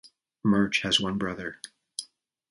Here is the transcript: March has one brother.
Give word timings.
March 0.43 0.81
has 0.81 0.99
one 0.99 1.19
brother. 1.19 1.59